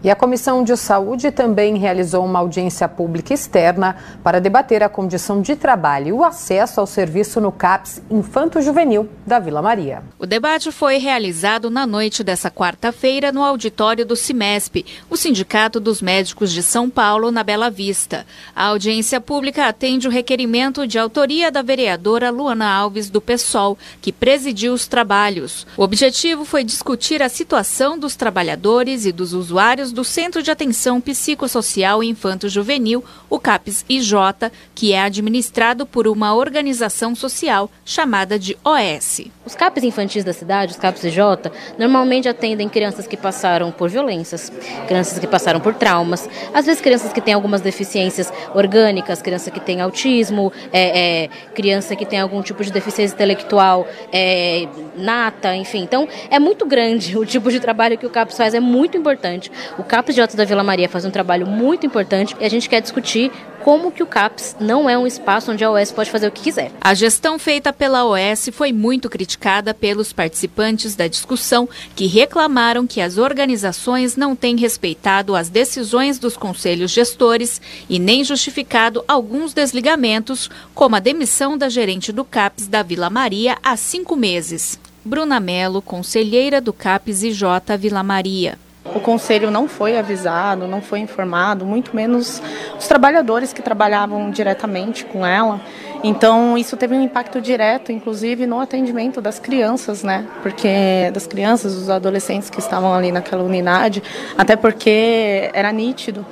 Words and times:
E 0.00 0.08
a 0.08 0.14
Comissão 0.14 0.62
de 0.62 0.76
Saúde 0.76 1.32
também 1.32 1.76
realizou 1.76 2.24
uma 2.24 2.38
audiência 2.38 2.88
pública 2.88 3.34
externa 3.34 3.96
para 4.22 4.40
debater 4.40 4.80
a 4.80 4.88
condição 4.88 5.42
de 5.42 5.56
trabalho 5.56 6.06
e 6.06 6.12
o 6.12 6.22
acesso 6.22 6.78
ao 6.78 6.86
serviço 6.86 7.40
no 7.40 7.50
CAPS 7.50 8.00
Infanto 8.08 8.62
Juvenil 8.62 9.08
da 9.26 9.40
Vila 9.40 9.60
Maria. 9.60 10.04
O 10.16 10.24
debate 10.24 10.70
foi 10.70 10.98
realizado 10.98 11.68
na 11.68 11.84
noite 11.84 12.22
dessa 12.22 12.48
quarta-feira 12.48 13.32
no 13.32 13.42
auditório 13.42 14.06
do 14.06 14.14
CIMESP, 14.14 14.86
o 15.10 15.16
Sindicato 15.16 15.80
dos 15.80 16.00
Médicos 16.00 16.52
de 16.52 16.62
São 16.62 16.88
Paulo, 16.88 17.32
na 17.32 17.42
Bela 17.42 17.68
Vista. 17.68 18.24
A 18.54 18.66
audiência 18.66 19.20
pública 19.20 19.66
atende 19.66 20.06
o 20.06 20.12
requerimento 20.12 20.86
de 20.86 20.96
autoria 20.96 21.50
da 21.50 21.60
vereadora 21.60 22.30
Luana 22.30 22.70
Alves 22.70 23.10
do 23.10 23.20
PSOL, 23.20 23.76
que 24.00 24.12
presidiu 24.12 24.74
os 24.74 24.86
trabalhos. 24.86 25.66
O 25.76 25.82
objetivo 25.82 26.44
foi 26.44 26.62
discutir 26.62 27.20
a 27.20 27.28
situação 27.28 27.98
dos 27.98 28.14
trabalhadores 28.14 29.04
e 29.04 29.10
dos 29.10 29.32
usuários 29.32 29.87
do 29.92 30.04
Centro 30.04 30.42
de 30.42 30.50
Atenção 30.50 31.00
Psicossocial 31.00 32.02
Infanto-Juvenil, 32.02 33.04
o 33.28 33.38
CAPS-IJ, 33.38 34.50
que 34.74 34.92
é 34.92 35.00
administrado 35.00 35.86
por 35.86 36.06
uma 36.06 36.34
organização 36.34 37.14
social 37.14 37.70
chamada 37.84 38.38
de 38.38 38.56
OS. 38.64 39.22
Os 39.44 39.54
CAPs 39.54 39.82
infantis 39.84 40.24
da 40.24 40.32
cidade, 40.32 40.72
os 40.72 40.78
CAPS-IJ, 40.78 41.50
normalmente 41.78 42.28
atendem 42.28 42.68
crianças 42.68 43.06
que 43.06 43.16
passaram 43.16 43.70
por 43.70 43.88
violências, 43.88 44.52
crianças 44.86 45.18
que 45.18 45.26
passaram 45.26 45.60
por 45.60 45.74
traumas, 45.74 46.28
às 46.52 46.66
vezes 46.66 46.80
crianças 46.80 47.12
que 47.12 47.20
têm 47.20 47.34
algumas 47.34 47.60
deficiências 47.60 48.32
orgânicas, 48.54 49.22
criança 49.22 49.50
que 49.50 49.60
tem 49.60 49.80
autismo, 49.80 50.52
é, 50.72 51.24
é, 51.24 51.28
criança 51.54 51.96
que 51.96 52.04
tem 52.04 52.20
algum 52.20 52.42
tipo 52.42 52.62
de 52.62 52.70
deficiência 52.70 53.14
intelectual 53.14 53.86
é, 54.12 54.68
nata, 54.96 55.54
enfim. 55.54 55.82
Então, 55.82 56.08
é 56.30 56.38
muito 56.38 56.66
grande 56.66 57.16
o 57.18 57.24
tipo 57.24 57.50
de 57.50 57.60
trabalho 57.60 57.96
que 57.96 58.06
o 58.06 58.10
CAPS 58.10 58.36
faz, 58.36 58.54
é 58.54 58.60
muito 58.60 58.96
importante. 58.96 59.50
O 59.78 59.84
CAPS 59.84 60.12
de 60.16 60.36
da 60.36 60.44
Vila 60.44 60.64
Maria 60.64 60.88
faz 60.88 61.04
um 61.04 61.10
trabalho 61.10 61.46
muito 61.46 61.86
importante 61.86 62.36
e 62.40 62.44
a 62.44 62.48
gente 62.48 62.68
quer 62.68 62.82
discutir 62.82 63.30
como 63.62 63.92
que 63.92 64.02
o 64.02 64.06
CAPS 64.06 64.56
não 64.58 64.90
é 64.90 64.98
um 64.98 65.06
espaço 65.06 65.52
onde 65.52 65.62
a 65.62 65.70
OS 65.70 65.92
pode 65.92 66.10
fazer 66.10 66.26
o 66.26 66.32
que 66.32 66.42
quiser. 66.42 66.72
A 66.80 66.94
gestão 66.94 67.38
feita 67.38 67.72
pela 67.72 68.04
OS 68.04 68.48
foi 68.52 68.72
muito 68.72 69.08
criticada 69.08 69.72
pelos 69.72 70.12
participantes 70.12 70.96
da 70.96 71.06
discussão, 71.06 71.68
que 71.94 72.06
reclamaram 72.06 72.88
que 72.88 73.00
as 73.00 73.18
organizações 73.18 74.16
não 74.16 74.34
têm 74.34 74.56
respeitado 74.56 75.36
as 75.36 75.48
decisões 75.48 76.18
dos 76.18 76.36
conselhos 76.36 76.90
gestores 76.90 77.60
e 77.88 78.00
nem 78.00 78.24
justificado 78.24 79.04
alguns 79.06 79.52
desligamentos, 79.52 80.50
como 80.74 80.96
a 80.96 81.00
demissão 81.00 81.56
da 81.56 81.68
gerente 81.68 82.10
do 82.10 82.24
CAPS 82.24 82.66
da 82.66 82.82
Vila 82.82 83.08
Maria 83.08 83.56
há 83.62 83.76
cinco 83.76 84.16
meses. 84.16 84.76
Bruna 85.04 85.38
Melo, 85.38 85.80
conselheira 85.80 86.60
do 86.60 86.72
CAPS 86.72 87.22
IJ 87.22 87.42
Vila 87.78 88.02
Maria. 88.02 88.58
O 88.94 89.00
conselho 89.00 89.50
não 89.50 89.68
foi 89.68 89.98
avisado, 89.98 90.66
não 90.66 90.80
foi 90.80 91.00
informado, 91.00 91.64
muito 91.64 91.94
menos 91.94 92.42
os 92.78 92.88
trabalhadores 92.88 93.52
que 93.52 93.62
trabalhavam 93.62 94.30
diretamente 94.30 95.04
com 95.04 95.24
ela. 95.24 95.60
Então, 96.02 96.56
isso 96.56 96.76
teve 96.76 96.94
um 96.94 97.02
impacto 97.02 97.40
direto, 97.40 97.90
inclusive, 97.90 98.46
no 98.46 98.60
atendimento 98.60 99.20
das 99.20 99.38
crianças, 99.38 100.02
né? 100.02 100.26
Porque 100.42 101.10
das 101.12 101.26
crianças, 101.26 101.74
dos 101.74 101.90
adolescentes 101.90 102.48
que 102.48 102.60
estavam 102.60 102.94
ali 102.94 103.10
naquela 103.10 103.42
unidade, 103.42 104.02
até 104.36 104.56
porque 104.56 105.50
era 105.52 105.72
nítido 105.72 106.24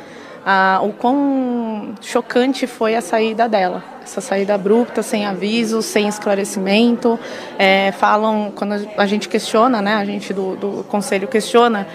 o 0.82 0.92
quão 0.92 1.94
chocante 2.00 2.66
foi 2.66 2.94
a 2.94 3.00
saída 3.00 3.48
dela. 3.48 3.82
Essa 4.02 4.20
saída 4.20 4.54
abrupta, 4.54 5.02
sem 5.02 5.26
aviso, 5.26 5.82
sem 5.82 6.06
esclarecimento. 6.06 7.18
É, 7.58 7.90
falam, 7.92 8.52
quando 8.54 8.88
a 8.96 9.06
gente 9.06 9.28
questiona, 9.28 9.82
né, 9.82 9.94
a 9.94 10.04
gente 10.04 10.32
do, 10.32 10.56
do 10.56 10.84
conselho 10.84 11.26
questiona 11.26 11.86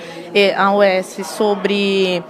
a 0.57 0.73
OS 0.73 1.25
sobre 1.25 2.21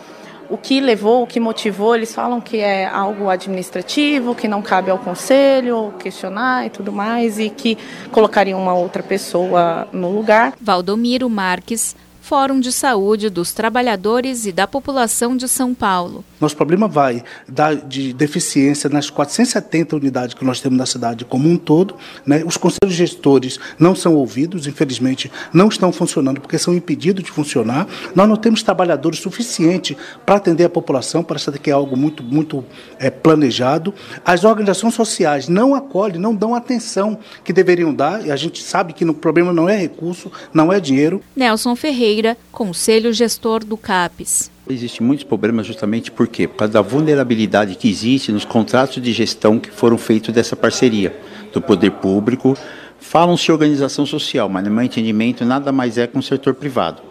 o 0.52 0.58
que 0.58 0.82
levou, 0.82 1.24
o 1.24 1.28
que 1.28 1.40
motivou, 1.40 1.96
eles 1.96 2.14
falam 2.14 2.42
que 2.42 2.58
é 2.58 2.86
algo 2.86 3.30
administrativo, 3.30 4.36
que 4.36 4.50
não 4.50 4.62
cabe 4.62 4.92
ao 4.92 4.98
conselho 4.98 5.94
questionar 5.98 6.66
e 6.66 6.70
tudo 6.70 6.92
mais, 6.92 7.40
e 7.40 7.50
que 7.50 7.78
colocariam 8.12 8.62
uma 8.62 8.74
outra 8.74 9.02
pessoa 9.02 9.88
no 9.94 10.12
lugar. 10.12 10.54
Valdomiro 10.60 11.30
Marques 11.30 11.96
Fórum 12.22 12.60
de 12.60 12.72
Saúde 12.72 13.30
dos 13.30 13.52
Trabalhadores 13.52 14.46
e 14.46 14.52
da 14.52 14.68
População 14.68 15.36
de 15.36 15.48
São 15.48 15.74
Paulo. 15.74 16.24
Nosso 16.40 16.56
problema 16.56 16.88
vai 16.88 17.24
da, 17.48 17.74
de 17.74 18.14
deficiência 18.14 18.90
nas 18.90 19.10
470 19.10 19.96
unidades 19.96 20.36
que 20.36 20.46
nós 20.46 20.62
temos 20.62 20.78
na 20.78 20.86
cidade 20.86 21.26
como 21.26 21.50
um 21.50 21.58
todo. 21.58 21.96
Né? 22.26 22.44
Os 22.46 22.58
conselhos 22.58 22.94
gestores 22.94 23.60
não 23.78 23.96
são 23.96 24.16
ouvidos, 24.16 24.68
infelizmente, 24.68 25.32
não 25.52 25.68
estão 25.68 25.92
funcionando 25.92 26.40
porque 26.40 26.58
são 26.58 26.74
impedidos 26.74 27.24
de 27.24 27.32
funcionar. 27.32 27.88
Nós 28.16 28.30
não 28.30 28.36
temos 28.36 28.62
trabalhadores 28.62 29.20
suficientes 29.20 29.98
para 30.24 30.36
atender 30.36 30.66
a 30.66 30.70
população, 30.70 31.24
parece 31.24 31.52
que 31.54 31.72
é 31.72 31.74
algo 31.74 31.98
muito, 31.98 32.24
muito 32.24 32.64
é, 33.00 33.10
planejado. 33.10 33.94
As 34.24 34.44
organizações 34.44 34.94
sociais 34.94 35.48
não 35.48 35.74
acolhem, 35.74 36.20
não 36.20 36.36
dão 36.36 36.54
atenção 36.54 37.18
que 37.44 37.52
deveriam 37.52 37.94
dar, 37.94 38.26
e 38.26 38.32
a 38.32 38.36
gente 38.36 38.62
sabe 38.62 38.94
que 38.94 39.04
o 39.04 39.14
problema 39.14 39.52
não 39.52 39.68
é 39.68 39.76
recurso, 39.76 40.32
não 40.54 40.72
é 40.72 40.80
dinheiro. 40.80 41.22
Nelson 41.36 41.76
Ferreira 41.76 42.11
Conselho 42.52 43.14
Gestor 43.14 43.64
do 43.64 43.78
CAPES. 43.78 44.52
Existem 44.70 45.06
muitos 45.06 45.24
problemas 45.24 45.66
justamente 45.66 46.12
por 46.12 46.28
quê? 46.28 46.48
Por 46.48 46.58
causa 46.58 46.74
da 46.74 46.82
vulnerabilidade 46.82 47.76
que 47.76 47.90
existe 47.90 48.32
nos 48.32 48.44
contratos 48.44 49.02
de 49.02 49.14
gestão 49.14 49.58
que 49.58 49.72
foram 49.72 49.98
feitos 49.98 50.34
dessa 50.34 50.56
parceria 50.56 51.16
do 51.54 51.62
poder 51.62 51.92
público. 51.92 52.58
Falam-se 53.00 53.52
organização 53.52 54.06
social, 54.06 54.50
mas 54.50 54.64
no 54.64 54.72
meu 54.72 54.84
entendimento 54.84 55.46
nada 55.46 55.72
mais 55.72 55.98
é 55.98 56.06
com 56.06 56.20
o 56.20 56.24
setor 56.24 56.54
privado. 56.54 57.02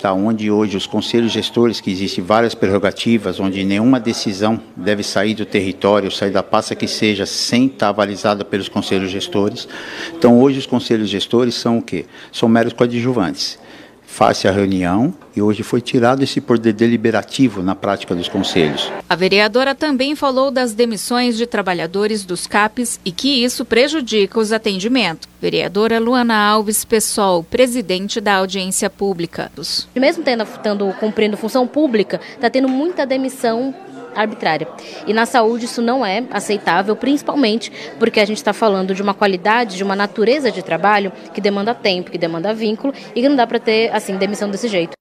Tá, 0.00 0.12
onde 0.12 0.50
hoje 0.50 0.76
os 0.76 0.86
conselhos 0.86 1.30
gestores, 1.30 1.80
que 1.80 1.88
existem 1.88 2.24
várias 2.24 2.56
prerrogativas, 2.56 3.38
onde 3.38 3.62
nenhuma 3.62 4.00
decisão 4.00 4.60
deve 4.76 5.04
sair 5.04 5.34
do 5.34 5.46
território, 5.46 6.10
sair 6.10 6.32
da 6.32 6.42
pasta 6.42 6.74
que 6.74 6.88
seja, 6.88 7.24
sem 7.24 7.66
estar 7.66 7.90
avalizada 7.90 8.44
pelos 8.44 8.68
conselhos 8.68 9.12
gestores. 9.12 9.68
Então, 10.12 10.40
hoje 10.40 10.58
os 10.58 10.66
conselhos 10.66 11.08
gestores 11.08 11.54
são 11.54 11.78
o 11.78 11.82
quê? 11.82 12.06
São 12.32 12.48
meros 12.48 12.72
coadjuvantes 12.72 13.62
faz 14.12 14.44
a 14.44 14.50
reunião 14.50 15.14
e 15.34 15.40
hoje 15.40 15.62
foi 15.62 15.80
tirado 15.80 16.22
esse 16.22 16.38
poder 16.38 16.74
deliberativo 16.74 17.62
na 17.62 17.74
prática 17.74 18.14
dos 18.14 18.28
conselhos. 18.28 18.92
A 19.08 19.16
vereadora 19.16 19.74
também 19.74 20.14
falou 20.14 20.50
das 20.50 20.74
demissões 20.74 21.34
de 21.38 21.46
trabalhadores 21.46 22.22
dos 22.22 22.46
CAPs 22.46 23.00
e 23.06 23.10
que 23.10 23.42
isso 23.42 23.64
prejudica 23.64 24.38
os 24.38 24.52
atendimentos. 24.52 25.26
Vereadora 25.40 25.98
Luana 25.98 26.36
Alves 26.36 26.84
Pessoal, 26.84 27.42
presidente 27.42 28.20
da 28.20 28.34
audiência 28.34 28.90
pública. 28.90 29.50
Mesmo 29.96 30.22
tendo, 30.22 30.44
tendo 30.62 30.92
cumprindo 31.00 31.38
função 31.38 31.66
pública, 31.66 32.20
está 32.34 32.50
tendo 32.50 32.68
muita 32.68 33.06
demissão 33.06 33.74
arbitrária. 34.14 34.68
E 35.06 35.12
na 35.12 35.26
saúde 35.26 35.64
isso 35.64 35.82
não 35.82 36.04
é 36.04 36.24
aceitável, 36.30 36.94
principalmente 36.96 37.72
porque 37.98 38.20
a 38.20 38.24
gente 38.24 38.38
está 38.38 38.52
falando 38.52 38.94
de 38.94 39.02
uma 39.02 39.14
qualidade, 39.14 39.76
de 39.76 39.84
uma 39.84 39.96
natureza 39.96 40.50
de 40.50 40.62
trabalho 40.62 41.12
que 41.32 41.40
demanda 41.40 41.74
tempo, 41.74 42.10
que 42.10 42.18
demanda 42.18 42.54
vínculo 42.54 42.92
e 43.14 43.20
que 43.20 43.28
não 43.28 43.36
dá 43.36 43.46
para 43.46 43.58
ter 43.58 43.94
assim 43.94 44.16
demissão 44.16 44.50
desse 44.50 44.68
jeito. 44.68 44.92